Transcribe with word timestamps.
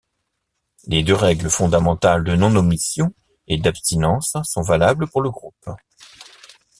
Les 0.87 1.03
deux 1.03 1.13
règles 1.13 1.51
fondamentales 1.51 2.23
de 2.23 2.35
non–omission 2.35 3.13
et 3.47 3.59
d’abstinence 3.59 4.35
sont 4.45 4.63
valables 4.63 5.05
pour 5.05 5.21
le 5.21 5.29
groupe. 5.29 5.69